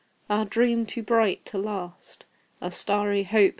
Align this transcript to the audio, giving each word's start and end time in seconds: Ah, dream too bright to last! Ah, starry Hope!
Ah, 0.31 0.45
dream 0.45 0.87
too 0.87 1.03
bright 1.03 1.45
to 1.45 1.59
last! 1.59 2.25
Ah, 2.59 2.69
starry 2.69 3.21
Hope! 3.21 3.49